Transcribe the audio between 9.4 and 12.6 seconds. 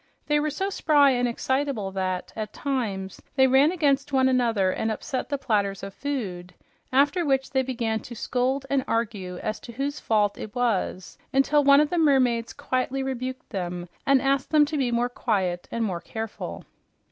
as to whose fault it was, until one of the mermaids